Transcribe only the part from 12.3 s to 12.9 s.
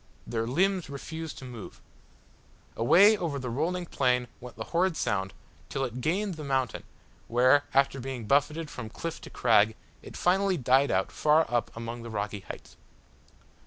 heights.